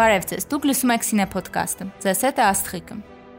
[0.00, 2.94] Բարև ձեզ։ Դուք լսում եք Cine Podcast-ը։ Ձեզ հետ է Աստղիկը։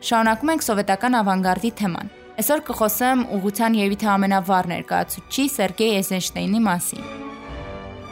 [0.06, 2.12] Շարունակում ենք սովետական ավանգարդի թեման։
[2.42, 7.10] Այսօր կխոսեմ ուղղության եւ իթե ամենավառ ներկայացուցիչ Սերգեյ Էյզենշտեյնի մասին։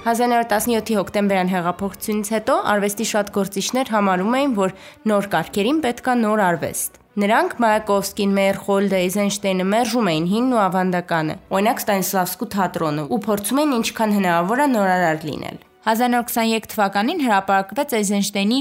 [0.08, 4.76] 1917-ի հոկտեմբերյան հեղափոխությունից հետո արվեստի շատ գործիչներ համարում էին, որ
[5.14, 11.82] նոր կարգերին պետքա նոր արվեստ։ Նրանք Մայակովսկին, Մերխոլդը, Էյզենշտեյնը մերժում էին հինն ու ավանդականը։ Օրինակ
[11.86, 18.60] Ստանիսլավսկու թատրոնը ու փորձում էին ինչքան հնարավոր է նորարար լինել։ 1923 թվականին հրապարակվեց Էյզենշտեյնի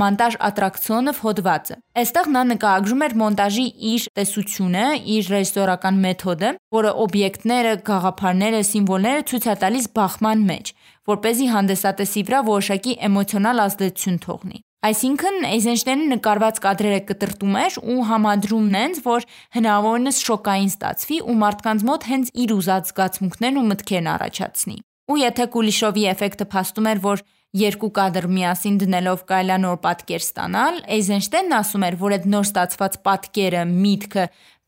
[0.00, 4.84] մոնտաժ ատրակցիոնով հոդվածը։ Այստեղ նա նկարագրում էր մոնտաժի իր տեսությունը,
[5.16, 10.72] իր ռեժիսորական մեթոդը, որը օբյեկտները, գաղափարները, սիմվոլները ցույց է տալիս բախման մեջ,
[11.06, 17.78] որ เป զի հանդեսատեսի վրա որոշակի էմոցիոնալ ազդեցություն թողնի։ Այսինքն Էյզենշտեյնը նկարված կադրերը կտրտում էր
[17.94, 23.66] ու համադրում նենց, որ հնարավորինս շոկային ստացվի ու մարդկանց մոտ հենց իր ուզած զգացմունքներն ու
[23.72, 27.20] մտքերն առաջացնի։ Ու եթե Կուլիշովի էֆեկտը փաստում էր, որ
[27.56, 32.98] երկու կադր միասին դնելով կարելի նոր պատկեր ստանալ, Էյզենշտեյնն ասում էր, որ այդ նոր ստացված
[33.06, 34.24] պատկերը, միտքը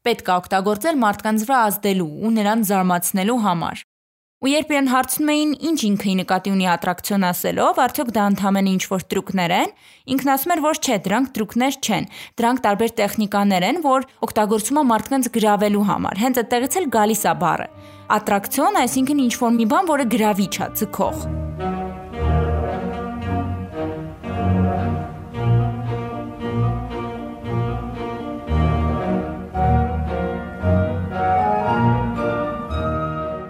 [0.07, 3.83] պետք է օգտագործել մարդկանց վրա ազդելու ու նրան զարմացնելու համար։
[4.39, 8.83] Ու երբ իրեն հարցնում էին, ինչ ինքը նկատի ունի ատրակցիոն ասելով, արդյոք դա ընդհանրեն ինչ
[8.93, 9.73] որ տրուկներ են,
[10.15, 12.07] ինքն ասում էր, որ չէ, դրանք տրուկներ չեն։
[12.39, 17.35] Դրանք տարբեր տեխնիկաներ են, որ օգտագործվում է մարդկանց գրավելու համար։ Հենց այդտեղից էլ գալիս է
[17.43, 17.69] բառը
[18.09, 21.29] ատրակցիոն, այսինքն ինչ որ մի բան, որը գրավիչ է, ձգող։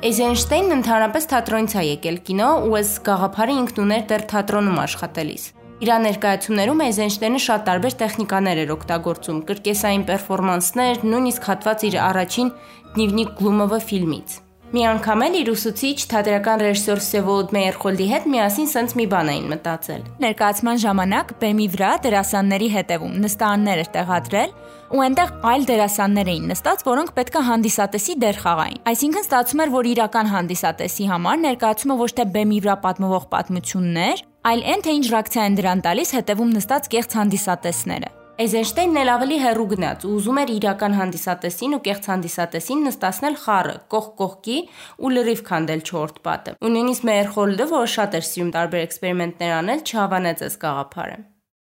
[0.09, 5.45] Էյզենշտեյնն ընդհանրապես թատրոնից է եկել կինո ու այս գաղափարը ինքն ուներ դեռ թատրոնում աշխատելիս։
[5.85, 12.53] Իր ներկայացումներում Էյզենշտեյնը շատ տարբեր տեխնիկաներ էր օգտագործում՝ կրկեսային պերֆորմանսներ, նույնիսկ հատված իր առաջին
[12.97, 18.91] Դնիվնիկ Գլումովը ֆիլմից։ Մի անգամ էլ իր ուսուցիչ թատերական ռեժիսոր Սևոդ Մեյերխոլդի հետ միասին սենց
[18.99, 24.53] մի բան էին մտածել։ Ներկայացման ժամանակ բեմի վրա դերասանների հետևում նստարաններ էր տեղադրել
[24.89, 29.73] ու այնտեղ այլ դերասաններ էին նստած, որոնք պետք է հանդիսատեսի դեր խաղային։ Այսինքն ստացվում էր,
[29.75, 35.07] որ իրական հանդիսատեսի համար ներկայացումը ոչ թե բեմի վրա պատմվող պատմություններ, այլ այն թե ինչ
[35.13, 40.37] ռեակցիա են դրան տալիս հետևում նստած կեղծ հանդիսատեսները։ Էյզենշտեյնն էլ ավելի հեռու գնաց ու ուզում
[40.39, 44.59] էր իրական հանդիսատեսին ու կեղծ հանդիսատեսին նստացնել խառը, կողք կողքի
[45.03, 49.83] ու լրիվ քանդել չորդ պատը։ Ու նույնիսկ Մեյերխոլդը, որը շատ էր սիրում տարբեր էքսպերիմենտներ անել,
[49.91, 51.19] չհավանեց այս գաղափարը։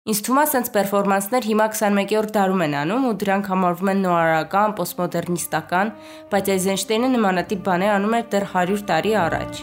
[0.08, 4.74] Ինձ թվում է, սենց պերֆորմանսներ հիմա 21-րդ դարում են անում ու դրանք համարվում են նոարական,
[4.78, 5.92] պոստմոդեռնիստական,
[6.32, 9.62] բայց Էյզենշտեյնը նմանատիպ բաներ անում էր դեռ 100 տարի առաջ։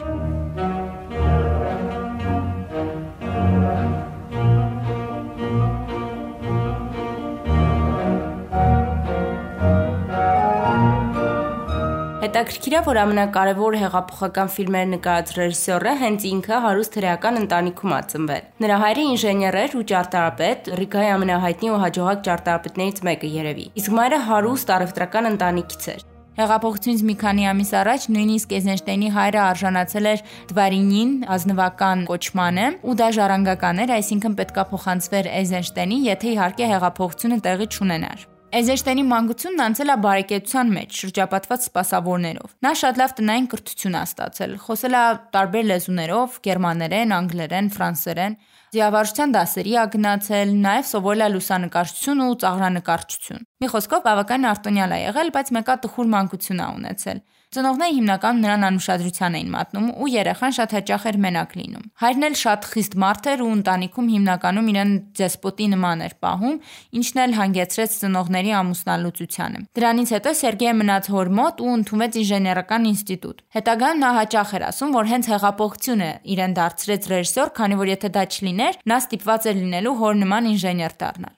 [12.36, 18.50] Հետաքրքիր է, որ ամենակարևոր հեղափոխական ֆիլմեր նկարած ռեժիսորը հենց ինքը հարուստ հրեական ընտանիքում ա ծնվել։
[18.66, 24.20] Նրա հայրը ինժեներ էր ու ճարտարապետ, Ռիգայի ամենահայտնի ու հաջողակ ճարտարապետներից մեկը երևի։ Իսկ մայրը
[24.28, 31.12] հարուստ առևտրական ընտանիքից էր։ Հեղափոխությունից մի քանի ամիս առաջ նույնիսկ Էզենշտեյնի հայրը արժանացել էր Դվարինին
[31.40, 38.32] ազնվական կոչմանը ու դա ժառանգական էր, այսինքն պետքա փոխանցվեր Էզենշտեյնին, եթե իհարկե հեղափոխությունը տեղի չունենար։
[38.56, 44.54] Էզեշտենի մանկությունն անցել է բարեկեցության մեջ, շրջապատված սպասավորներով։ Նա շատ լավ տնային կրթություն է ստացել։
[44.64, 45.02] Խոսել է
[45.36, 48.38] տարբեր լեզուներով՝ գերմաներեն, անգլերեն, ֆրանսերեն։
[48.76, 55.00] Ձիավարժության դասերի ա գնացել, նաև սովորել է լուսանկարչություն ու ծաղրանկարչություն։ Մի խոսքով բավական արտոնյալ է
[55.04, 57.20] եղել, բայց մեկա տխուր մանկություն է ունեցել։
[57.56, 62.36] Ծնողները հիմնականում նրան անուշադրության էին մատնում ու երեխան շատ հաճախ էր մենակ լինում։ Հայրն էլ
[62.42, 66.58] շատ խիստ մարդ էր ու ընտանիքում հիմնականում իրեն դեսպոտի նման էր պահում,
[67.00, 73.42] ինչն էլ հանգեցրեց ծնողների ամուսնալուծությանը։ Դրանից հետո Սերգեյը մնաց հոր մոտ ու ընդունվեց ինժեներական ինստիտուտ։
[73.56, 78.28] Հետագայում նա հաճախ էր ասում, որ հենց հեղափոխությունը իրեն դարձրեց ռեժիսոր, քանի որ եթե դա
[78.36, 81.36] չլիներ, նա ստիպված էր լինելու հոր նման ինժեներ դառնալ։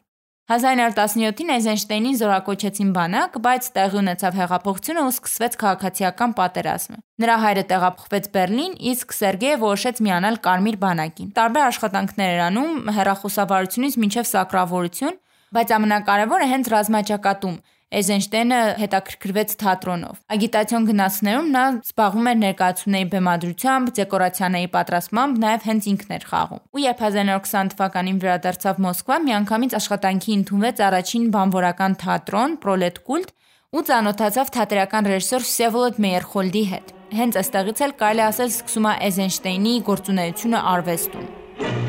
[0.47, 8.29] 1917-ին Էյզենշտեյնին զորակոչեցին բանակ, բայց տեղի ունեցավ հեղափոխությունը ու սկսվեց քաղաքացիական պատերազմը։ Նրա հայրը տեղափոխվեց
[8.37, 15.19] Բերլին, իսկ Սերգեյը որոշեց միանալ Կարմիր բանակին։ Տարբեր աշխատանքներ էր անում հերախոսավարությունից մինչև սակրավորություն,
[15.57, 24.69] բայց ամենակարևորը հենց ռազմաճակատում Էյզենշտեյնը հետաքրքրվեց թատրոնով։ Ագիտացիոն գնացներում նա զբաղվում էր ներկայացումների բեմադրությամբ, դեկորացիաների
[24.75, 30.83] պատրաստմամբ, նաև հենց ինքն էր խաղում։ Ու երբ 1920 թվականին վերադարձավ Մոսկվա, միանգամից աշխատանքի ընդունվեց
[30.91, 33.33] առաջին բանվորական թատրոն Պրոլետկուլտ
[33.77, 39.75] ու ծանոթացավ թատերական ռեժիսոր Վսևոլոդ Մեյերխոլդի հետ։ Հենց այստեղից էլ կարելի ասել սկսում է Էյզենշտեյնի
[39.91, 41.86] գործունեությունը արվեստում։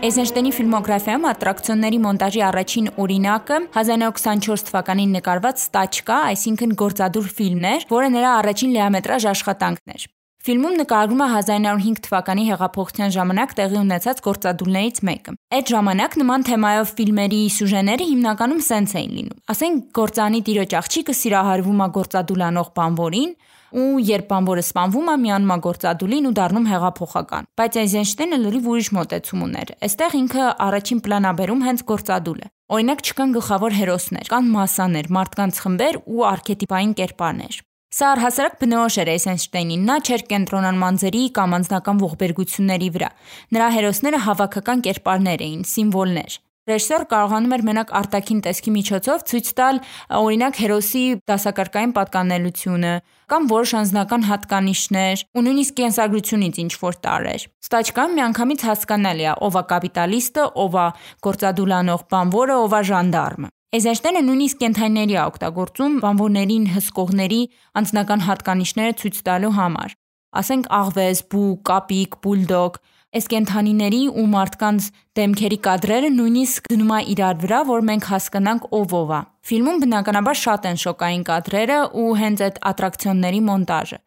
[0.00, 8.08] Էյզենշտեյնի ֆիլմոգրաֆիայում ատրակցիոնների մոնտաժի առաջին օրինակը 1924 թվականին նկարված «Ստաչկա», այսինքն գործադուր ֆիլմն էր, որը
[8.16, 10.08] նրա առաջին լիամետրաժ աշխատանքն էր։
[10.40, 16.92] Ֆիլմում նկարագրում է 1905 թվականի հեղափոխության ժամանակ տեղի ունեցած գործադուլներից մեկը։ Այդ ժամանակ նման թեմայով
[17.00, 23.34] ֆիլմերի սյուժեները հիմնականում սենց էին լինում։ Ասենք գործանի տիրոջ աղջիկը սիրահարվում է գործադուլանող բանվորին,
[23.70, 28.88] ու երբ բանվորը սպանվում է, միանում է գործադուլին ու դառնում հեղափոխական։ Բայց Էյզենշտեյնը լրիվ ուրիշ
[28.96, 32.50] մոտեցում ուներ։ Այստեղ ինքը առաջին պլանաբերում հենց գործադուլը։
[32.80, 37.60] Օրինակ չկան գլխավոր հերոսներ, կան մասաներ, մարդկանց խմբեր ու արքետիպային կերպարներ։
[37.90, 43.08] Սա առհասարակ բնորոշ էր Էյզենշտեյնին։ Նա չէր կենտրոնանում անձերի կամ անձնական ողբերգությունների վրա։
[43.56, 46.36] Նրա հերոսները հավաքական կերպարներ էին, սիմվոլներ։
[46.70, 49.82] Ռեժիսորը կարողանում էր մենակ արտաքին տեսքի միջոցով ցույց տալ
[50.20, 52.92] օրինակ հերոսի դասակարգային պատկանելությունը
[53.32, 59.56] կամ որոշ անձնական հատկանիշներ ու նույնիսկ կենսագրությունից ինչ որ տարեր։ Ստաչկան միանգամից հասկանալի է ով
[59.58, 60.86] է կապիտալիստը, ով է
[61.26, 67.42] գործադուլանող բանվորը, ով է ժանդարմը։ Էյզենշտեյնը նույնիսկ կենթայիների է օգտագործում բանվորներին հսկողների
[67.80, 69.92] անձնական հատկանիշները ցույց տալու համար։
[70.40, 72.80] Ասենք աղվես, բու, կապիկ, բուլդոգ,
[73.10, 74.84] Այս կենթանիների ու մարդկանց
[75.18, 79.18] դեմքերի կադրերը նույնիսկ դնում է իրար վրա, որ մենք հասկանանք ով ով է։
[79.50, 83.98] Ֆիլմում բնականաբար շատ են շոկային կադրերը ու հենց այդ ատրակցիոնների մոնտաժը։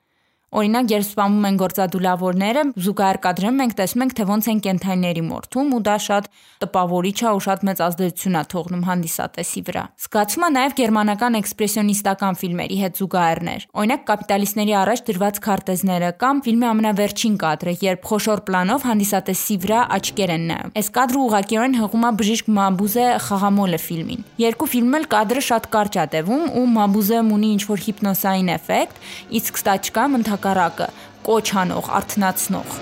[0.53, 5.71] Օրինակ, երբ սպանում են գործադուլավորները, զուգահեռ կադրում մենք տեսնում ենք, թե ոնց են կենթայիների մորթում
[5.73, 6.27] ու դա շատ
[6.63, 12.37] տպավորիչ է ու շատ մեծ ազդեցություն է թողնում հանդիսատեսի վրա։ Զգացվում է նաև գերմանական էքսպրեսիոնիստական
[12.43, 18.87] ֆիլմերի հետ զուգահեռներ։ Օրինակ, կապիտալիստների առաջ դրված քարտեզները կամ ֆիլմի ամենավերջին կադրը, երբ խոշոր պլանով
[18.93, 24.69] հանդիսատեսի վրա աչքեր են նայում։ Այս կադրը ուղղակիորեն հղում է բժիշկ Մաբուզե խաղամոլը ֆիլմին։ Երկու
[24.83, 29.03] էլ կադրը շատ կարճ է տևում ու Մաբուզեում ունի ինչ-որ հիպնոսային էֆեկտ,
[29.39, 30.87] իսկ Ստաչկամ ընդհանրապես հակառակը՝
[31.23, 32.79] կոչ անող, արթնացնող։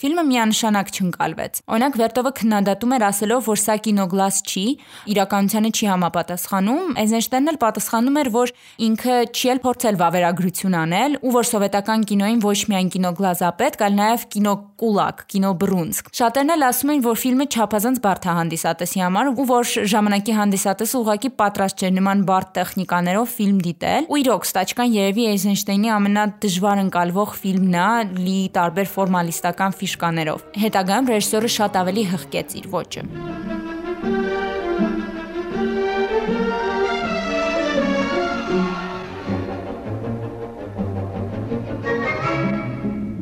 [0.00, 4.62] Ֆիլմը միանշանակ չընկալվեց։ Օրինակ Վերտովը քննադատում էր ասելով, որ սա կինոգլաս չի,
[5.12, 8.52] իրականությանը չի համապատասխանում, Էյզենշտեյնն էլ պատասխանում էր, որ
[8.86, 13.84] ինքը չի էլ փորձել վավերագրություն անել, ու որ սովետական կինոին ոչ միայն կինոգլազ է պետք,
[13.84, 19.30] այլ նաև կինոկուլակ, կինոբրունսկ։ Շատերն էլ ասում են, որ ֆիլմը չափազանց բարդ է հանդիսատեսի համար,
[19.36, 24.94] ու որ ժամանակի հանդիսատեսը ուղղակի պատրաստ չէր նման բարդ տեխնիկաներով ֆիլմ դիտել։ Ու իրոք, Ստաչկան
[24.96, 32.04] երևի Էյզենշտեյնի ամենադժվար ընկալվող ֆիլմն է՝ լի տարբեր ֆորմալիստական ֆիլմ ֆիշկաներով։ Հետագայում ռեժիսորը շատ ավելի
[32.14, 33.04] հղկեց իր ոճը։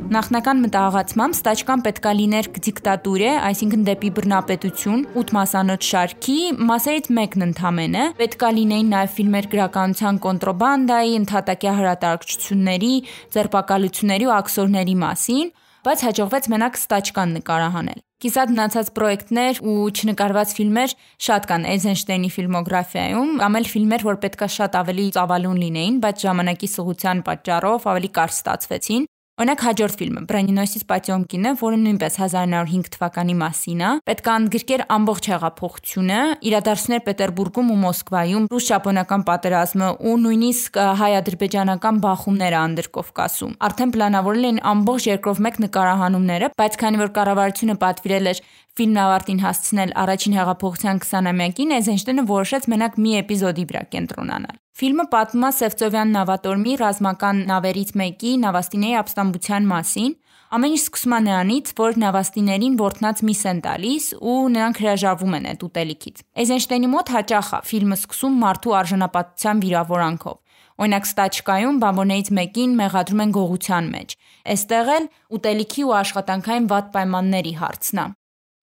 [0.09, 6.37] Նախնական մտահղացմամբ ստաչկան պետքա լիներ դիկտատուրե, այսինքն դեպի բռնապետություն, 8 մասանոց շարքի,
[6.69, 12.93] մասերից մեկն ընդամենը, պետքա լինեին նաև ֆիլմեր գրականության կոնտրոբանդայի, ընդհատակյա հրատարակչությունների,
[13.37, 15.53] ձերբակալությունների ու աքսորների մասին,
[15.87, 20.95] բայց հաջողվեց մենակ ստաչկան նկարահանել։ Կիսատ մնացած պրոյեկտներ ու չնկարված ֆիլմեր
[21.27, 26.69] շատ կան Էյզենշտեյնի ֆիլմոգրաֆիայում, կամ էլ ֆիլմեր, որ պետքա շատ ավելի ծավալուն լինեին, բայց ժամանակի
[26.73, 29.07] սղության պատճառով ավելի կարճ ստացվեցին։
[29.39, 35.29] Օրինակ հաջորդ ֆիլմը Բրենինոսից Պատյոմկինը, որը նույնպես 1905 թվականի մասին է, պետք է ընդգրկեր ամբողջ
[35.31, 36.17] հեղափոխությունը,
[36.49, 45.07] իրադարձություններ Պետերբուրգում ու Մոսկվայում, ռուս-ճապոնական պատերազմը ու նույնիսկ հայ-ադրբեջանական բախումները Անդրկովկասում։ Արդեն պլանավորել էին ամբողջ
[45.07, 48.43] երկրով մեկ նկարահանումները, բայց քանի որ կառավարությունը պատվիրել էր
[48.79, 55.43] ֆիլմն ավարտին հասցնել առաջին հեղափոխության 20-ամյակին, Էյզենշտենը որոշեց մենակ մի էպիզոդի վրա կենտրոնանալ։ Ֆիլմը պատմում
[55.43, 60.13] է Սևծովյան նավատորմի ռազմական նավերից մեկի Նավաստինեի ապստամբության մասին։
[60.49, 65.49] Ամեն ինչ սկսում է նրանից, որ նավաստիներին ворթնած միս են տալիս ու նրանք հրաժարվում են
[65.49, 70.37] այդ ուտելիքից։ Էյզենշտենի մոտ հաճախ է ֆիլմը սկսում մարդու արժանապատվության վիրավորանքով։
[70.79, 74.15] Օրինակ ստաչկայում բամբոներից մեկին մեղադրում են գողության մեջ։
[74.55, 78.05] Այստեղ էլ ուտելիքի ու աշխատանքային վատ պայմանների հարցնա։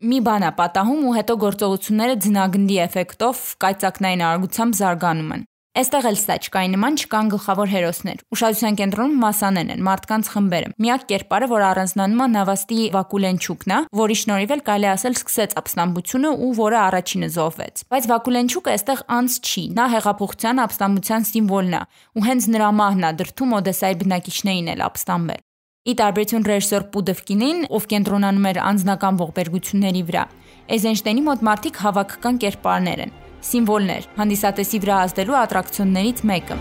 [0.05, 5.45] Մի բան է պատահում ու հետո գործողությունները ձնագնդի էֆեկտով կայծակնային արագությամբ զարգանում են։
[5.76, 11.49] Այստեղ էլ ստաչկայի նման չկան գլխավոր հերոսներ։ Ուշադրության կենտրոնում մասաներն են, մարդկանց խմբերը։ Միակ կերպարը,
[11.53, 16.79] որ առանձնանում է Նավաստի Վակուլենչուկն է, որի շնորհիվ էլ կարելի ասել սկսեց ապստամբությունը ու որը
[16.85, 21.83] առաջինը զոհվեց։ Բայց Վակուլենչուկը այստեղ անց չի։ Նա հեղափոխության ապստամբության սիմվոլն է,
[22.17, 25.46] ու հենց նրա մահն է դրթում Օդեսայի բնակիչներին էլ ապստամբել։
[25.87, 30.25] Ի տարբերություն ռեժիսոր Պուդովկինին, ով կենտրոնանում էր անձնական ողբերգությունների վրա,
[30.66, 33.14] Էյզենշտեյնի մոտ մարդիկ հավաքական կերպարներ են
[33.47, 36.59] սիմվոլներ, հանդիսատեսի վրա ազդելու ատրակցիոններից մեկը։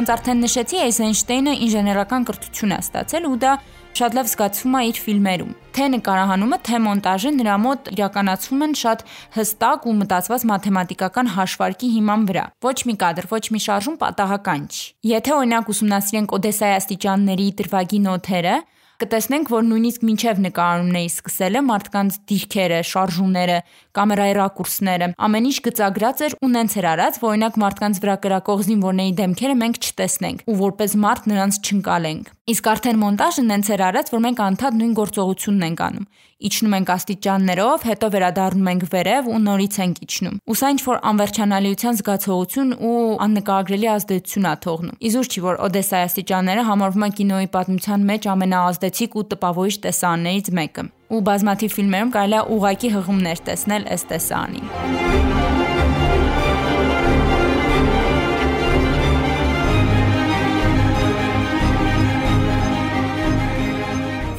[0.00, 3.50] Ոնց արդեն նշեցի, Էյզենշտեյնը ինժեներական կրթություն է ստացել ու դա
[4.00, 9.04] շատ լավ զգացվում է իր ֆիլմերում։ Թե նկարահանումը, թե մոնտաժը նրա մոտ իրականացվում են շատ
[9.36, 14.84] հստակ ու մտածված մաթեմատիկական հաշվարկի հիման վրա։ Ոչ մի կադր, ոչ մի շարժում պատահական չի։
[15.10, 18.56] Եթե օրինակ ուսումնասիրենք Օդեսայի աստիճանների դրվագի նոթերը,
[19.00, 23.58] կտեսնենք, որ նույնիսկ մինչև նկարումների սկսելը մարդկանց դիրքերը, շարժումները,
[23.96, 28.66] կամերայի ռակուրսները, ամեն ինչ գծագրած էր ու նենց էր արած, որ օրինակ մարդկանց վրա կրակող
[28.68, 34.08] զինվորների դեմքերը մենք չտեսնենք ու որպես մարդ նրանց չընկալենք։ Իսկ արդեն մոնտաժը նենց էր արած,
[34.10, 36.06] որ մենք անդադ նույն գործողությունն ենք անում։
[36.40, 40.98] Իջնում ենք աստիճաններով, հետո վերադառնում ենք վերև ու նորից ենք իջնում։ Ու սա ինչ որ
[41.10, 42.96] անվերջանալիության զգացողություն ու
[43.28, 49.16] աննկարագրելի ազդեցություն ա թողնում։ Իզուր չի որ Օդեսայի աստիճանները համարվում է կինոյի պատմության մեջ ամենաազդեցիկ
[49.20, 55.59] ու տպավորիչ տեսարաններից մեկը։ Ու բազմաթիվ ֆիլմերում կարելի է ուղակի հղումներ տեսնել ըստ տեսարանին։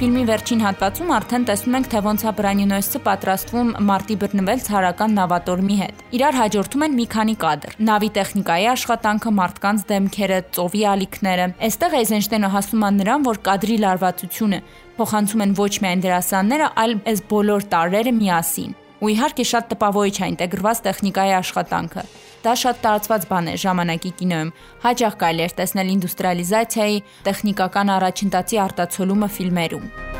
[0.01, 5.75] Ֆիլմի վերջին հատվածում արդեն տեսնում ենք, թե ոնց է Բրանյունոսը պատրաստվում մարտի բռնվել ցարական նավատորմի
[5.81, 11.97] հետ։ Իրար հաջորդում են մի քանի կադր։ Նավի տեխնիկայի աշխատանքը, մարդկանց դեմքերը, ծովի ալիքները։ Այստեղ
[12.01, 14.61] Էյզենշտեյնը հասնում է նրան, որ կադրի լարվածությունը
[14.97, 20.27] փոխանցում են ոչ միայն դերասանները, այլ այս բոլոր տարրերը միասին։ Ու իհարկե շատ տպավորիչ է
[20.33, 22.09] ինտեգրված տեխնիկայի աշխատանքը։
[22.41, 24.53] Դա շատ տարածված բան է ժամանակի կինոյում։
[24.85, 30.10] Հաճախ կարելի է տեսնել ինդուստրիալիզացիայի, տեխնիկական առաջընթացի արտացոլումը ֆիլմերում։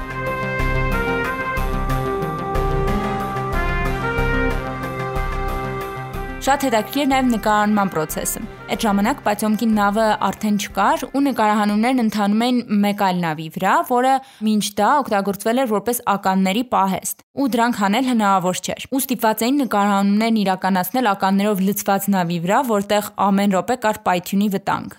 [6.42, 8.40] Շատ հետաքրքիր նաև նկարահանման process-ը։
[8.74, 14.14] Այդ ժամանակ Պատյոմկի նավը արդեն չկար ու նկարահանումներն ընթանում էին մեկ այլ նավի վրա, որը
[14.48, 19.62] մինչ դա օգտագործվել էր որպես ականների պահեստ, ու դրանք հանել հնարավոր չէր։ Ու ստիպված էին
[19.62, 24.98] նկարահանումներն իրականացնել ականներով լցված նավի վրա, որտեղ ամեն րոպե կար պայթյունի վտանգ։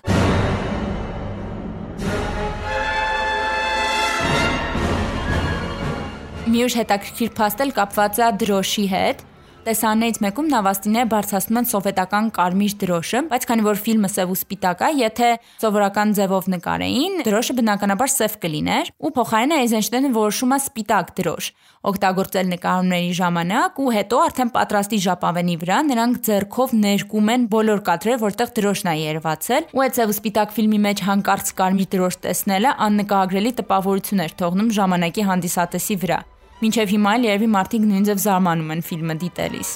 [6.53, 9.23] Մյուս հետաքրքիր փաստել կապված է դրոշի հետ,
[9.63, 14.81] Տեսաններից մեկում նավաստիները բարձրացնում են սովետական կարմիր դրոշը, բայց քանի որ ֆիլմը սև ու սպիտակ
[14.83, 15.29] է, եթե
[15.63, 21.47] սովորական ձևով նկարեին, դրոշը բնականաբար սև կլիներ, ու փոխարենը Էյզենշտեյնը որոշում է սպիտակ դրոշ
[21.93, 28.21] օգտագործել նկարումների ժամանակ ու հետո արդեն պատրաստի ժապավենի վրա նրանք ձեռքով ներկում են բոլոր կադրերը,
[28.23, 33.57] որտեղ դրոշն է երևացել, ու այդ ծև սպիտակ ֆիլմի մեջ հանկարծ կարմիր դրոշ տեսնելը աննկարագրելի
[33.63, 36.23] տպավորություն էր թողնում ժամանակի հանդիսատեսի վրա։
[36.63, 39.71] Մինչև հիմա էլ երևի մարդիկ նույնձև զարմանում են ֆիլմը դիտելիս։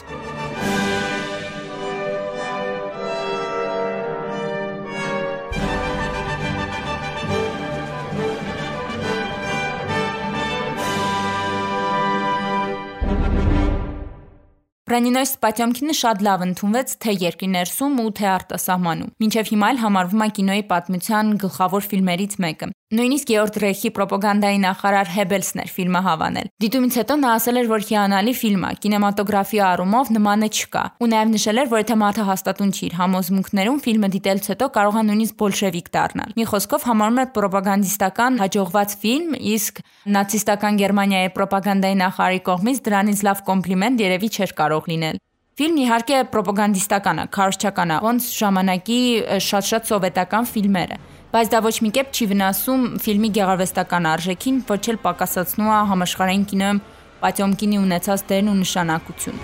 [14.88, 20.24] Բրանինոյս Սպատյոմքինը շատ լավ ընդունվեց թե երկրի ներսում ու թե արտասահմանում։ Մինչև հիմա էլ համարվում
[20.24, 26.46] է կինոյի պատմության գլխավոր ֆիլմերից մեկը։ Նույնիսկ Գեորգ Ռեյխի ռոպագանդայի նախարար Հեբելսն էր ֆիլմը հավանել։
[26.64, 31.34] Դիտումից հետո նա ասել էր, որ հիանալի ֆիլմ է, կինեմատոգրաֆի առումով նմանը չկա։ Ու նաև
[31.36, 35.36] նշել էր, որ եթե մարդը հաստատուն չի իր համոզմունքներում, ֆիլմը դիտելուց հետո կարող է նույնիսկ
[35.44, 39.84] բոլշևիկ դառնալ։ Մի խոսքով համարում է ռոպագանդիստական հաջողված ֆիլմ, իսկ
[40.16, 45.24] նացիստական Գերմանիայի ռոպագանդայի նախարարի կողմից դրանից լավ կոմպլիմենտ երևի չէր կարող լինել։
[45.58, 49.00] Ֆիլմն իհարկե ռոպագանդիստական է, քարոզչական է, ոնց ժամանակի
[49.42, 55.00] շատ-շատ սովետական ֆիլմերը բայց դա ոչ մի կերպ չի վնասում ֆիլմի գեղարվեստական արժեքին, ոչ էլ
[55.04, 56.84] պակասացնում է համաշխարհային կինոյում
[57.18, 59.42] Պատյոմկինի ունեցած դերն ու նշանակություն։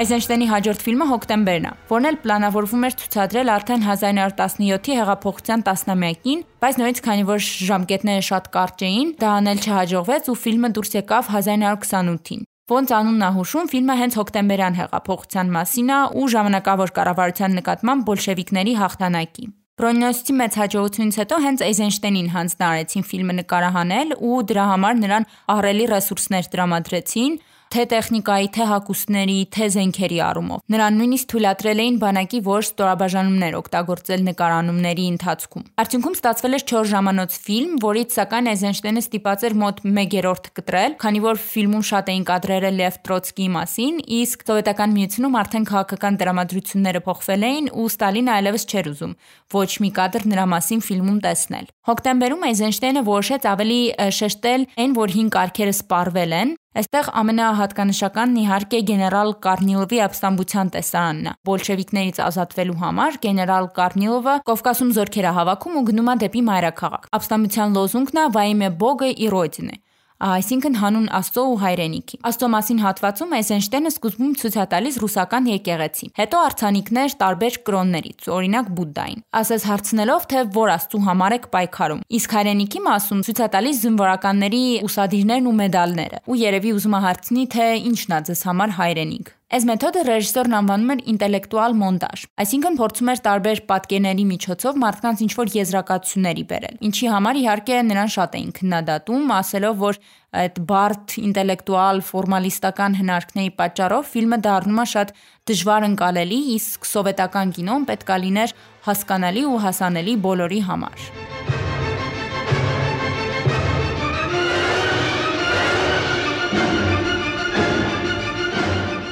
[0.00, 6.78] Էյզենշտեյնի հաջորդ ֆիլմը հոկտեմբերն է, որն էլ պլանավորվում էր ցուցադրել արդեն 1917-ի հեղափոխության 10-ամյակին, բայց
[6.80, 12.42] նույնիսկ քանի որ ժամկետները շատ կարճ էին, դա անել չհաջողվեց ու ֆիլմը դուրս եկավ 1928-ին։
[12.70, 18.74] Ոնց անունն է հուշում, ֆիլմը հենց հոկտեմբերյան հեղափոխության մասին է ու ժամանակավոր կառավարության նկատմամբ բոլշևիկների
[18.80, 19.46] հաղթանակի։
[19.80, 26.48] Բրոնյոսի մեծ հաջողությունից հետո հենց Էյզենշտեյնին հանձնարարեցին ֆիլմը նկարահանել ու դրա համար նրան ահռելի ռեսուրսներ
[26.52, 27.38] տրամադրեցին,
[27.70, 34.24] թե տեխնիկայի, թե հակոստների, թե զենքերի առումով։ Նրան նույնիսկ թույլատրել էին բանակի որոշ ստորաբաժանումներ օգտագործել
[34.26, 40.50] նկարանումների ընթացքում։ Արդյունքում ստացվել էր 4 ժամանոց ֆիլմ, որից սակայն Էյզենշտեյնը ստիպած էր մոտ 1/3
[40.58, 46.14] կտրել, քանի որ ֆիլմում շատ էին կադրերը Լև Տրոցկիի մասին, իսկ սովետական միությունում արդեն քաղաքական
[46.20, 49.14] դրամատրությունները փոխվել էին ու Ստալինը այլևս չէր ուզում
[49.54, 53.80] ոչ մի կադր նրա մասին ֆիլմում տեսնել։ Հոկտեմբերում Էյզենշտեյնը որոշեց ավելի
[54.20, 61.33] շեշտել այն, որ հին կարգերը սպառվել են, Այստեղ ամենահատկանշականն իհարկե գեներալ Կարնիլովի ապստամբության տեսարանն է։
[61.49, 67.79] Բոլշևիկներից ազատվելու համար գեներալ Կարնիլովը Կովկասում զորքեր է հավաքում ու գնում է դեպի մայրաքաղաք։ Ապստամբության
[67.79, 69.79] լոզունգն է «Во имя Бога и Родины»
[70.20, 76.10] այսինքն հանուն Աստծո ու հայրենիքի։ Աստծո մասին հատվածում Էյզենշտեյնը սկզբում ցույց է տալիս ռուսական եկեղեցի,
[76.20, 82.36] հետո արձանիկներ տարբեր կրոններից, օրինակ Բուդդային։ Ասես հարցնելով, թե որ Աստծո համար եք պայքարում։ Իսկ
[82.36, 87.68] հայրենիքի մասում ցույց է տալիս զինվորականների ուսադիրներն ու մեդալները։ Ու երևի ուզում է հարցնի, թե
[87.90, 93.22] ինչն է ձեզ համար հայրենիք։ Այս մեթոդը ռեժիսորն անվանում էր ինտելեկտուալ մոնտաժ, այսինքն փորձում էր
[93.24, 99.74] տարբեր պատկերների միջոցով մարդկանց ինչ-որ եզրակացությունների բերել։ Ինչի համար իհարկե նրան շատ էին քննադատում, ասելով,
[99.82, 99.98] որ
[100.38, 105.12] այդ բարդ ինտելեկտուալ ֆորմալիստական հնարքների պատճառով ֆիլմը դառնում է շատ
[105.50, 108.54] դժվար ընկալելի, իսկ սովետական կինոն պետքա լիներ
[108.86, 111.10] հասկանալի ու հասանելի բոլորի համար։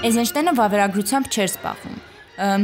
[0.09, 1.97] Էյզենշտեյնը վավերագրությամբ չէր զբաղվում։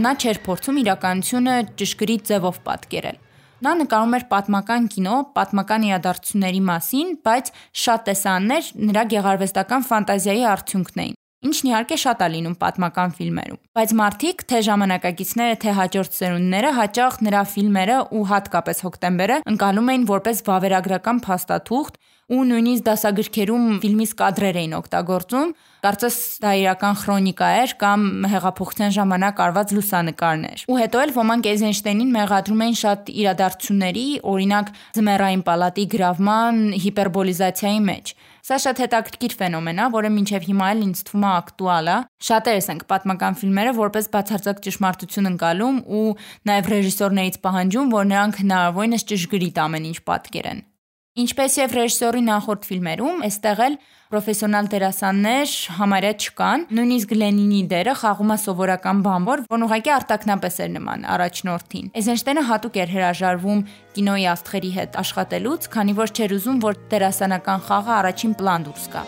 [0.01, 3.19] Նա չէր փորձում իրականությունը ճշգրիտ ձևով պատկերել։
[3.67, 7.51] Նա նկարում էր պատմական կինո, պատմական իրադարձությունների մասին, բայց
[7.85, 13.91] շատ տեսաններ նրա գեղարվեստական ֆանտազիայի արդյունքն էին ինչն իհարկե շատ է լինում պատմական ֆիլմերում։ Բայց
[14.01, 20.41] մարդիկ, թե ժամանակակիցները, թե հաջորդ սերունդները հաճախ նրա ֆիլմերը ու հատկապես հոկտեմբերը ընկալում էին որպես
[20.49, 22.01] վավերագրական փաստաթուղթ
[22.33, 25.51] ու նույնիսկ դասագրքերում ֆիլմից կադրեր էին օգտագործում,
[25.85, 32.15] կարծես դա իրական քրոնիկա էր կամ հեղափոխության ժամանակ արված լուսանկարներ։ Ու հետո էլ ոմանք Էյզենշտեյնին
[32.15, 38.15] մեղադրում էին շատ իրադարձությունների, օրինակ Զմերային պալատի գրավման հիպերբոլիզացիայի մեջ։
[38.45, 41.97] Սա շատ հետաքրքիր ֆենոմեն է, որը մինչև հիմա էլ ինձ թվում է ակտուալ է։
[42.29, 46.05] Շատերս ենք պատմական ֆիլմերը որպես բացարձակ ճշմարտություն ընկալում ու
[46.53, 50.61] նաև ռեժիսորներից պահանջում, որ նրանք հնարավորինս ճշգրիտ ամեն ինչ պատկերեն։
[51.15, 53.75] Ինչպես եւ ռեժիսորի նախորդ ֆիլմերում, այստեղ էլ
[54.15, 60.71] պրոֆեսիոնալ դերասաններ համարյա չկան։ Նույնիսկ Լենինի դերը խաղում է սովորական բանվոր, որն ուղղակի արտակնապես էր
[60.77, 63.65] նման առաջնորդին։ Էյզենշտեյնը հատուկ էր հրաժարվում
[63.99, 69.05] կինոյի աստղերի հետ աշխատելուց, քանի որ չէր ուզում, որ դերասանական խաղը առաջին պլան դուրս գա։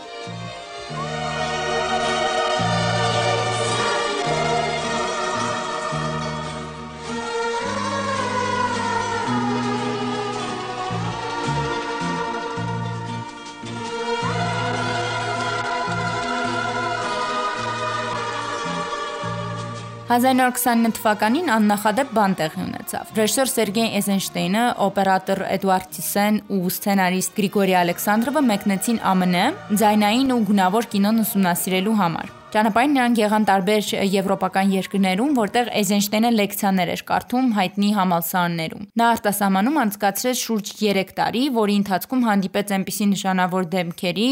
[20.06, 27.74] «1929 թվականին աննախադեպ բան տեղի ունեցավ։ Ռեժիսոր Սերգեյ Էյզենշտեյնը, օպերատոր Էդուարդ Տիսեն ու սցենարիստ Գրիգորի
[27.80, 29.44] Ալեքսանդրովը մեկնեցին ԱՄՆ
[29.82, 36.92] ձայնային ու գունավոր կինոն ուսումնասիրելու համար։ Ճանապարհին նրանք եղան տարբեր եվրոպական երկրներում, որտեղ Էյզենշտեյնը լեկցիաներ
[36.94, 43.66] էր կարդում հայտնի համալսարաններում։ Նա արտասահմանում անցկացրեց շուրջ 3 տարի, որի ընթացքում հանդիպեց այնպիսի նշանավոր
[43.74, 44.30] դեմքերի,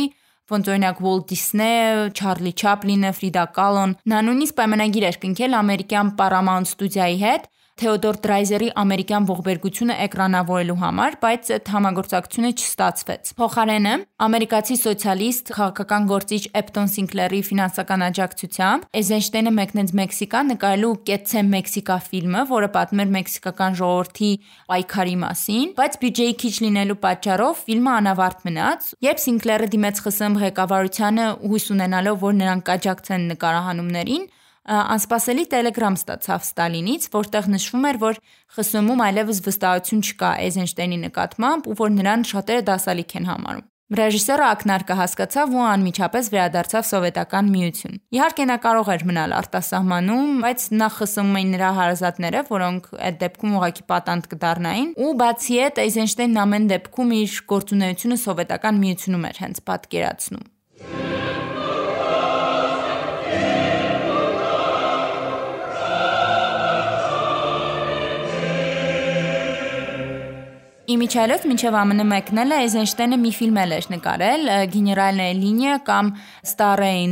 [0.52, 6.68] ոնց օրինակ Walt Disney, Charlie Chaplin-ը, Frida Kahlo-ն։ Նա նույնիսկ պայմանագիր էր կնքել ամերիկյան Paramount
[6.68, 13.95] ստուդիայի հետ, Թեոդոր Դրայզերի ամերիկյան ողբերգությունը էկրանավորելու համար, բայց այդ համագործակցությունը չստացվեց։ Փոխարենը
[14.27, 22.45] ամերիկացի սոցիալիստ քաղաքական գործիչ Էպտոն Սինկլերի ֆինանսական աջակցությամբ Էյզենշտեյնը մեկնեց Մեքսիկա նկարելու Կեցե Մեքսիկա ֆիլմը,
[22.55, 24.31] որը պատմեր մեքսիկական ժողովրդի
[24.71, 31.27] պայքարի մասին, բայց բյուջեի քիչ լինելու պատճառով ֆիլմը անավարտ մնաց, երբ Սինկլերը դիմեց ԽՍՀՄ ղեկավարությանը
[31.43, 34.27] հույս ունենալով, որ նրանք կաջակցեն նկարահանումներին,
[34.64, 38.18] անսպասելի տելեգրամ ստացավ Ստալինից, որտեղ նշվում էր, որ
[38.57, 44.94] ԽՍՀՄ-ում այլևս վստահություն չկա Էյզենշտեյնի նկատմամբ ու որ նրան շատերը դասալիք են համարում։ Ռեժիսորը ակնարկը
[44.96, 51.37] հասկացավ ու անմիջապես վերադարձավ սովետական միություն։ Իհարկե նա կարող էր մնալ արտասահմանում, բայց նա ԽՍՀՄ-ին
[51.37, 57.14] էին նրա հարազատները, որոնք այդ դեպքում ուղղակի պատանդ կդառնային, ու բացի այդ Էյզենշտեյնն ամեն դեպքում
[57.20, 60.54] իր գործունեությունը սովետական միությունում էր հենց պատկերացնում։
[70.94, 76.11] Իմիջայլոց մինչև ԱՄՆ մեկնելը Էյզենշտեյնը մի ֆիլմ էր նկարել Գեներալնե լինիա կամ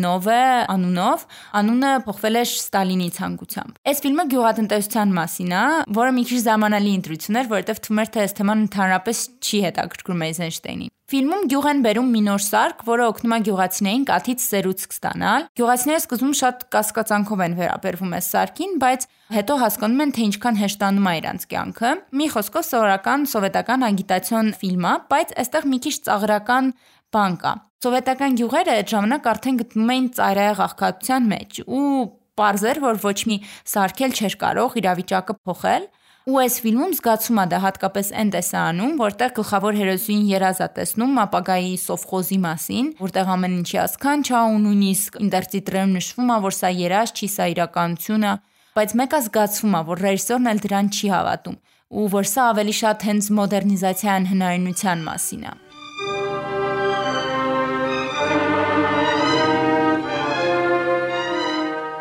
[0.02, 0.36] Nove
[0.74, 1.24] անունով,
[1.58, 5.64] անունը փոխվել է Ստալինի ցանկությամբ։ Այս ֆիլմը գյուղատնտեսության մասին է,
[5.98, 10.26] որը մի քիչ զարմանալի ընտրություն էր, որովհետև թվում էր թե այս թեման ընդհանրապես չի հետաքրքրում
[10.30, 15.42] Էյզենշտեյնին։ Ֆիլմում գյուղ են բերում մի նոր սարք, որը օգնում է գյուղացիներին կաթից սերուցք ստանալ։
[15.60, 19.04] Գյուղացիները սկզբում շատ կասկածանքով են վերաբերվում այս սարքին, բայց
[19.36, 21.90] հետո հասկանում են, թե ինչքան հեշտանում է իրանց կյանքը։
[22.20, 26.72] Մի խոսքով սովորական սովետական ագիտացիոն ֆիլմ է, բայց այստեղ մի քիչ ծաղրական
[27.12, 31.88] բան կա։ Սովետական գյուղերը այդ ժամանակ արդեն գտնվում էին ծայրահեղ աղքատության մեջ ու
[32.32, 33.36] Պարզեր, որ ոչ մի
[33.68, 35.90] սարքել չէր կարող իրավիճակը փոխել,
[36.22, 41.16] Ու այս ֆիլմում զգացում է դա հատկապես այն տեսարանում, որտեղ գլխավոր հերոսուին երազ է տեսնում
[41.18, 46.70] ապագայի սովխոզի մասին, որտեղ ամեն ինչի ասքան չա ու նույնիսկ ինտերտիտրերում նշվում է, որ սա
[46.78, 48.34] երազ չի, սա իրականություն է,
[48.72, 51.56] բայց մեկը զգացվում է, որ ռեժիսորն էլ դրան չի հավատում
[51.92, 55.52] ու որ սա ավելի շատ հենց մոդեռնիզացիան հնարինության մասին է։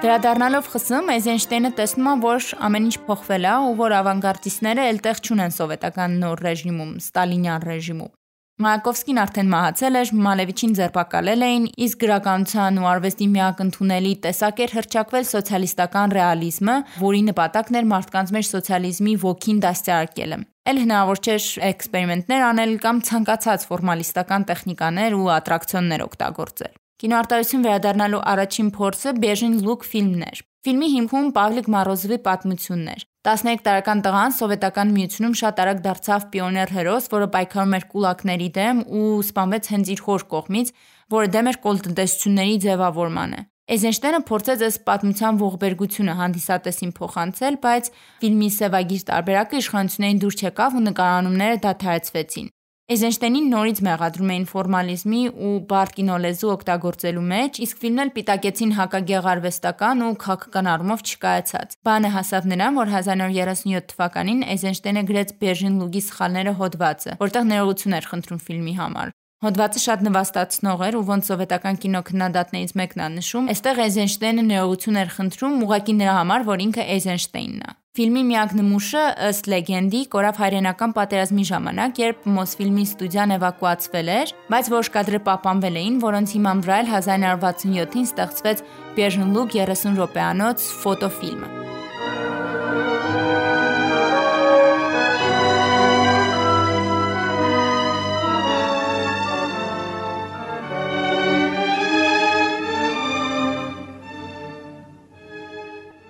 [0.02, 5.54] Դրադառնալով ԽՍՀՄ Էյզենշտայնը տեսնում է, որ ամեն ինչ փոխվել է ու որ ավանգարդիստները ելտեղ չունեն
[5.60, 8.16] սովետական նոր ռեժիմում, ստալինյան ռեժիմում։
[8.62, 14.74] Մայակովսկին արդեն մահացել էր, Մալևիչին ձերբակալել էին, իսկ գրականության ու արվեստի միակ ընդունելի տեսակ էր
[14.78, 22.46] հրճակվել սոցիալիստական ռեալիզմը, որի նպատակն էր մարդկանց մեջ սոցիալիզմի ոգին դաստիարակելը։ Էլ հնարավոր չէր էքսպերիմենտներ
[22.52, 30.26] անել կամ ցանկացած ֆորմալիստական տեխնիկաներ ու ատրակցիոններ օգտագործել։ Կինոարտադրություն վերադառնալու առաջին փորձը Բեժին Լուկ ֆիլմն
[30.30, 36.24] էր։ Ֆիլմի հիմքում Պավլիկ Մարոզովի պատմությունն էր։ 13 տարեկան տղան սովետական միությունում շատ արագ դարձավ
[36.34, 40.72] պիոներ հերոս, որը պայքարում էր կուլակների դեմ ու սպանվեց հենց իր հոր կողմից,
[41.14, 47.92] որը դեմ էր կոլտնտեսությունների ձևավորմանը։ Էյզենշտեյնը փորձեց այս պատմության ողբերգությունը հանդիսատեսին փոխանցել, բայց
[48.26, 52.50] ֆիլմի սևագիր տարբերակը իշխանություններին դուր չեկավ ու նկարանումները դադարեցվեցին։
[52.92, 60.04] Էյզենշտեյնին նորից մեղադրում էին ֆորմալիզմի ու բարդ կինոլեզու օգտագործելու մեջ, իսկ ֆիլմն էլ պիտակեցին հակագեղարվեստական
[60.08, 66.58] ու քաղաքական առումով չկայացած։ Բանը հասավ նրան, որ 1937 թվականին Էյզենշտեյնը գրեց Բերժին Լուգի սխալները
[66.60, 72.02] հոդվածը, որտեղ ներողություն էր խնդրում ֆիլմի համար։ Հոդվածը շատ նվաստացնող էր ու ոնց սովետական կինո
[72.06, 77.64] քննադատներից մեկն է նշում, այստեղ Էյզենշտեյնը ներողություն էր խնդրում ուղղակի նրա համար, որ ինքը Էյզենշտեյնն
[77.66, 79.02] է։ Ֆիլմի միակ նմուշը
[79.32, 85.82] ըստ լեգենդի կորավ հայրենական պատերազմի ժամանակ, երբ Մոսֆիլմի ստուդիան էվակուացվել էր, բայց որոշ կադրեր պահպանվել
[85.82, 88.64] էին, որոնց հիման վրա էլ 1967-ին ստեղծվեց
[88.96, 91.71] Pierre Luc 30 րոպեանոց ֆոտոֆիլմը։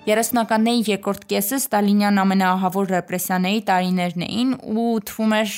[0.01, 5.53] 30-ականների երկրորդ կեսը Ստալինյան ամենաահավոր ռեպրեսիաների տարիներն էին ու թվում էր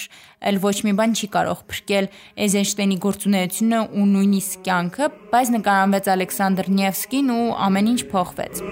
[0.51, 2.09] էլ ոչ մի բան չի կարող փրկել
[2.43, 8.63] Էյզենշտեյնի գործունեությունը ու նույնիսկ կյանքը, բայց նկարանվեց Ալեքսանդր Նևսկին ու ամեն ինչ փոխվեց։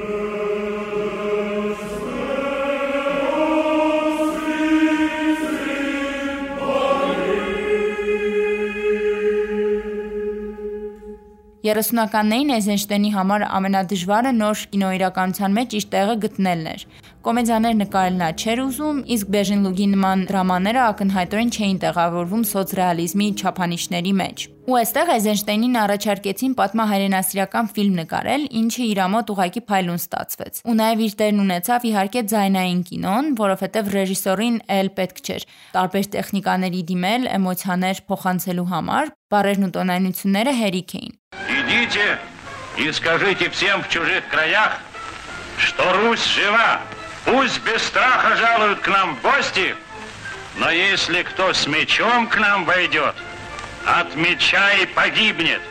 [11.62, 16.86] 30-ականներին Էյզենշտեյնի համար ամենադժվարը նոր կինոիրականության մեջ իր տեղը գտնելն էր։
[17.27, 24.13] Կոմեդիաներ նկարել նա չէր ուզում, իսկ Բեժին Լուգի նման դրամաները ակնհայտորեն չէին տեղավորվում սոցռեալիզմի չափանիշների
[24.21, 30.77] մեջ։ Ու այստեղ Էյզենշտեյնին առաջարկեցին պատմահայրենասիրական ֆիլմ նկարել, ինչը իր ամոթ ուղակի փայլուն ստացվեց։ Ու
[30.81, 37.31] նաև իր տեղն ունեցավ իհարկե ձայնային կինոն, որովհետև ռեժիսորին էլ պետք չէր տարբեր տեխնիկաների դիմել
[37.37, 41.15] էմոցիաներ փոխանցելու համար, բառերն ու տոնայնությունները հերիք էին։
[41.47, 42.07] Идите
[42.79, 44.79] и скажите всем в чужих краях,
[45.59, 46.81] что Русь жива.
[47.26, 49.76] Пусть без страха жалуют к нам в гости,
[50.58, 53.16] но если кто с мечом к нам войдет,
[53.86, 55.62] от меча и погибнет.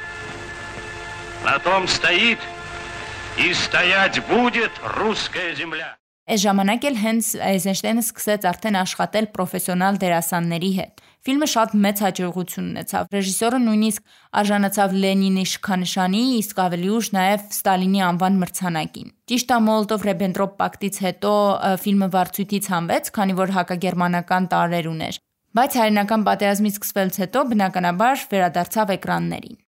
[1.45, 2.39] На том стоит
[3.37, 6.00] и стоять будет русская земля.
[6.31, 12.69] Այս ժամանակ էլ հենց Էյզենշտեյնը սկսեց արդեն աշխատել պրոֆեսիոնալ դերասանների հետ։ Ֆիլմը շատ մեծ հաջողություն
[12.71, 19.59] ունեցավ։ Ռեժիսորը նույնիսկ արժանացավ Լենինի շքանշանի, իսկ ավելի ուշ նաև Ստալինի անվան մրցանակին։ Ճիշտ է
[19.67, 21.35] Մոլոտով-Ռեբենտրոպ պակտից հետո
[21.83, 28.95] ֆիլմը վարձույթից հանվեց, քանի որ հակագերմանական տարեր ուներ։ Բայց հայրենական պատերազմից սկսվելուց հետո բնականաբար վերադարձավ
[28.95, 29.61] էկրաններին։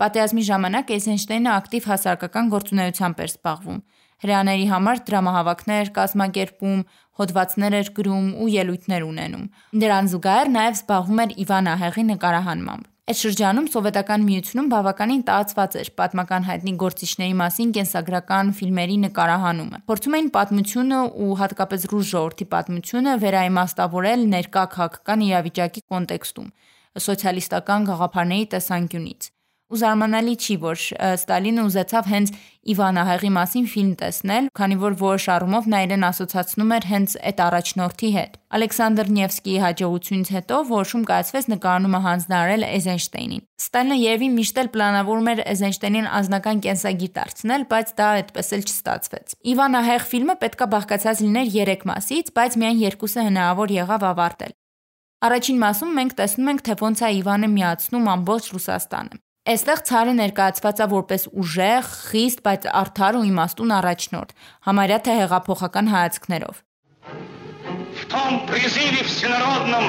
[0.00, 3.80] Պատերազմի ժամանակ Էյզենշտեյնը ակտիվ հասարակական գործունեությամբ էր զբաղվում
[4.24, 6.80] հրաների համար դրամահավաքներ կազմակերպում,
[7.20, 9.44] հոդվածներ էր գրում ու ելույթներ ունենում։
[9.80, 15.88] Դրան զուգահեռ նաև զբաղվում էր Իվան Ահեղի նկարահանմամբ։ Այդ շրջանում սովետական միությունում բավականին տարածված էր
[15.98, 23.16] պատմական հայտնի գործիչների մասին կենսագրական ֆիլմերի նկարահանումը։ Փորձում էին պատմությունը ու հատկապես ռուս ժողովրդի պատմությունը
[23.24, 26.54] վերաիմաստավորել ներկա քաղաքական իրավիճակի կոնտեքստում
[26.98, 29.30] սոցիալիստական գաղափարների տեսանկյունից։
[29.70, 30.80] Ու զարմանալի չի, որ
[31.14, 32.30] Ստալինը ուզեցավ հենց
[32.70, 37.42] Իվան Ահեղի մասին ֆիլմ տեսնել, քանի որ որոշ առումով նա իրեն ասոցացնում էր հենց այդ
[37.44, 44.70] առաջնորդի հետ։ Ալեքսանդր Նևսկիի հաջողությունից հետո որոշում կայացվեց նկարանումը հանձնարարել Էյզենշտեյնին։ Ստալինը երևի միշտ էլ
[44.74, 50.70] պլանավորում էր Էյզենշտեյնին անձնական կենսագիր դարձնել, բայց դա այդպես էլ չստացվեց։ Իվան Ահեղ ֆիլմը պետքա
[50.74, 54.54] բաղկացած լիներ 3 մասից, բայց միայն երկուսը հնարավոր եղավ ավարտել։
[55.30, 60.79] Առաջին մասում մենք տեսնում ենք, թե ոնց է Իվանը միացնում ամբողջ Ռուսաստանը։ Այստեղ ցարը ներկայացված
[60.81, 64.31] է որպես ուժեղ, խիստ, բայց արդար ու իմաստուն առաջնորդ,
[64.65, 66.55] համարյա թե հեղափոխական հայացքներով։
[67.95, 69.85] В том призыве всенародном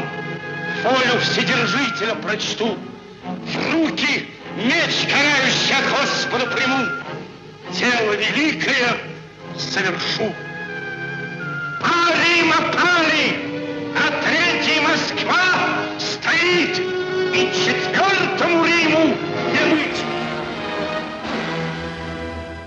[0.85, 2.77] волю Вседержителя прочту,
[3.25, 6.85] в руки меч карающий от Господа приму,
[7.73, 8.97] дело великое
[9.59, 10.33] совершу.
[11.81, 12.43] Пали,
[12.77, 13.30] пали,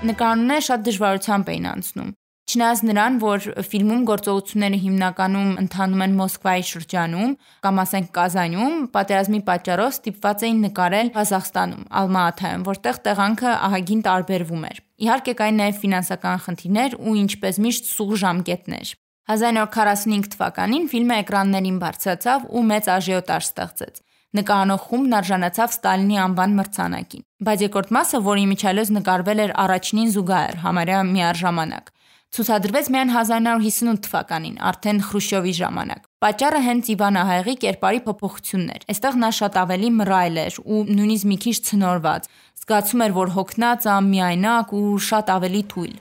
[0.05, 2.09] Նկարները շատ դժվարությամբ էին անցնում։
[2.45, 7.31] Չնայած նրան, որ ֆիլմում գործողությունները հիմնականում ընթանում են Մոսկվայի շրջանում
[7.65, 14.83] կամ ասենք Կազանում, պատերազմի պատճառով ստիպված էին նկարել Ղազախստանում, Ալմա-Աթայում, որտեղ տեղանքը ահագին տարբերվում էր։
[15.09, 22.51] Իհարկե կային նաև ֆինանսական խնդիրներ ու ինչպես միշտ սուղ ժամկետներ։ 1945 թվականին ֆիլմը էկրաններին բարձրացավ
[22.53, 24.05] ու մեծ աժիոտաժ ստեղծեց։
[24.38, 30.60] Նկարանող խումբն արժանացավ Ստալինի անվան մրցանակին։ Բայց երկրորդ մասը, որի միջալոց նկարվել էր առաջինին զուգահեռ,
[30.66, 31.90] համարյա միաժամանակ,
[32.30, 39.18] ցուցադրվեց միայն 1958 թվականին, արդեն Խրուշչովի ժամանակ։ Պատճառը հենց Իվան Ահայղի կերպարի փոփոխությունն էր։ Այստեղ
[39.24, 44.78] նա շատ ավելի մռայլ էր ու նույնիսկ մի քիչ ցնորված։ Զգացում էր, որ հոգնած, ամիայնակ
[44.78, 45.96] ու շատ ավելի թույլ։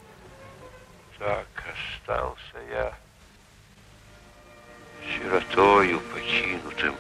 [1.19, 2.93] Так остался я
[5.09, 6.95] сиротою покинутым.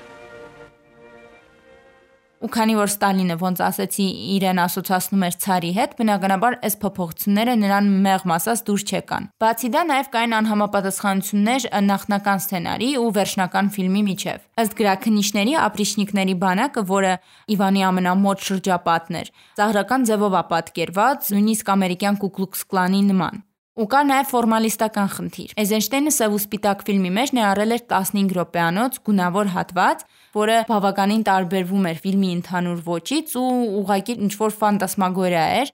[2.43, 7.85] Ու քանի որ Ստալինը ոնց ասեցի իրեն ասոցացնում էր ցարի հետ, բնականաբար այս փոփոխությունները նրան
[8.03, 14.43] մեղմ ասած դուրս չեկան։ Բացի դա նաև կային անհամապատասխանություններ նախնական սցենարի ու վերջնական ֆիլմի միջև։
[14.59, 17.15] Ըստ գրաքննիչների ապրիչնիկների բանակը, որը
[17.55, 24.27] Իվանի ամենամոտ շրջապատն էր, ծաղրական ձևով ապատկերված, նույնիսկ ամերիկյան Կուկլուքս կլանի նման։ Ու կար նաև
[24.29, 30.03] ֆորմալիստական խնդիր։ Էյզենշտեյնը սև ու սպիտակ ֆիլմի մեջ ներառել էր 15 րոպեանոց գունավոր հատված,
[30.33, 33.49] որը բավականին տարբերվում էր ֆիլմի ընդհանուր ոճից ու
[33.83, 35.71] ուղղակի ինչ-որ ֆանտասմագորիա էր,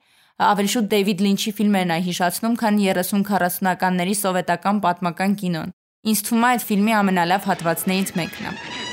[0.49, 5.73] ավելի շուտ Դեյվիդ Լինչի ֆիլմերն այ հիշացնում, քան 30-40-ականների սովետական պատմական կինոն։
[6.09, 8.88] Ինձ թվում է այդ ֆիլմի ամենալավ հատվածներից մեկն է։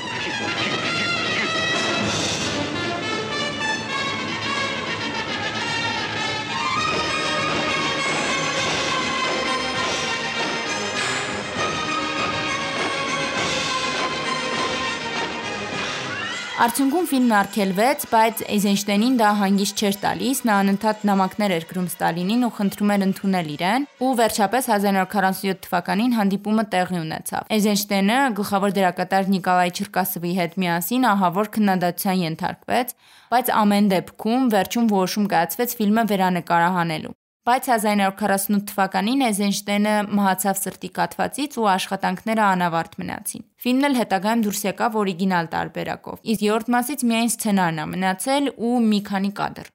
[16.57, 22.47] Արդյունքում ֆիլմն արգելվեց, բայց Էյզենշտեյնին դա հանգիստ չէր տալիս, նա անընդհատ նամակներ էր գրում Ստալինին
[22.47, 29.31] ու խնդրում էր ընդունել իրեն, ու վերջապես 1947 թվականին հանդիպումը տեղի ունեցավ։ Էյզենշտեյնը գլխավոր դերակատար
[29.37, 32.97] Նիկոլայ Չերկասովի հետ միասին ահավոր քննադատության ենթարկվեց,
[33.37, 37.15] բայց ամեն դեպքում վերջում որոշում կայացվեց ֆիլմը վերանկարահանելու
[37.47, 44.61] բայց 1948 թվականին Էյզենշտեյնը մահացավ սրտի կաթվածից ու աշխատանքները անավարտ մնացին։ Ֆիլմն էլ հետագայում դուրս
[44.67, 49.71] եկավ օրիգինալ տարբերակով։ Իսկ երրորդ մասից միայն սցենարն է մնացել ու մի քանի կադր։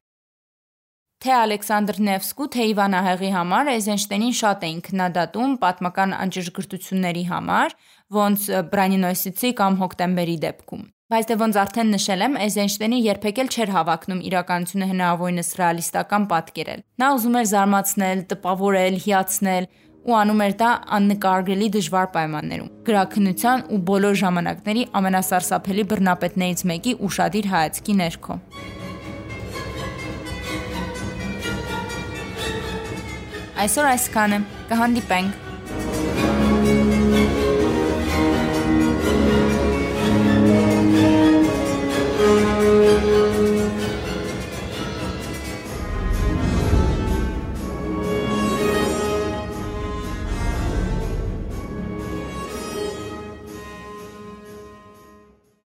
[1.23, 7.77] Թե Ալեքսանդր Նևսկու, թե Իվան Ահեղի համար Էյզենշտեյնին շատ էին քննադատում պատմական անճշգրտությունների համար,
[8.17, 10.83] ոնց Բրանինոյսիցի կամ Հոկտեմբերի դեպքում։
[11.13, 16.81] Բայց դե ոնց արդեն նշել եմ, Էյզենշտենը երբեք էլ չէր հավակնում իրականությունը հնարավորինս ռեալիստական պատկերել։
[17.03, 19.69] Նա ուզում էր զարմացնել, տպավորել, հիացնել
[20.09, 27.53] ու անում էր դա աննկարագրելի դժվար պայմաններում։ Գրաքննության ու բոլոր ժամանակների ամենասարսափելի բռնապետներից մեկի ուրشادիր
[27.53, 28.41] հայացքի ներքո։
[33.63, 35.52] Այսօր այսքանը։ Կհանդիպենք։